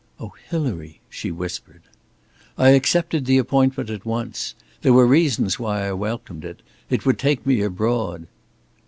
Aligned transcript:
"Oh, 0.19 0.33
Hilary!" 0.49 0.99
she 1.11 1.29
whispered. 1.29 1.83
"I 2.57 2.69
accepted 2.69 3.25
the 3.25 3.37
appointment 3.37 3.91
at 3.91 4.03
once. 4.03 4.55
There 4.81 4.93
were 4.93 5.05
reasons 5.05 5.59
why 5.59 5.87
I 5.87 5.91
welcomed 5.91 6.43
it. 6.43 6.63
It 6.89 7.05
would 7.05 7.19
take 7.19 7.45
me 7.45 7.61
abroad!" 7.61 8.25